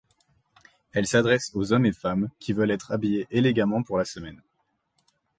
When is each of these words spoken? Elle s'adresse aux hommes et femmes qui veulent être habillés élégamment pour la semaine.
Elle 0.93 1.05
s'adresse 1.05 1.51
aux 1.53 1.73
hommes 1.73 1.85
et 1.85 1.91
femmes 1.93 2.29
qui 2.39 2.53
veulent 2.53 2.71
être 2.71 2.91
habillés 2.91 3.27
élégamment 3.29 3.83
pour 3.83 3.99
la 3.99 4.05
semaine. 4.05 4.41